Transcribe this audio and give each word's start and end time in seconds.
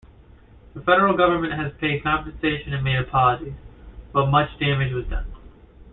The 0.73 0.81
federal 0.81 1.15
government 1.15 1.53
has 1.53 1.73
paid 1.79 2.01
compensation 2.01 2.73
and 2.73 2.83
made 2.83 2.95
apologies, 2.97 3.53
but 4.11 4.31
much 4.31 4.57
damage 4.59 4.93
was 4.93 5.05
done. 5.05 5.27